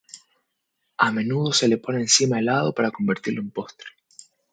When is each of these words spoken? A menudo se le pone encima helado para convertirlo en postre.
A 0.97 1.11
menudo 1.11 1.53
se 1.53 1.67
le 1.67 1.77
pone 1.77 1.99
encima 1.99 2.39
helado 2.39 2.73
para 2.73 2.89
convertirlo 2.89 3.39
en 3.39 3.51
postre. 3.51 3.89